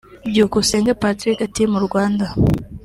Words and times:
Byukusenge 0.29 0.91
Patrick– 1.01 1.39
Team 1.55 1.71
Rwanda“” 1.85 2.25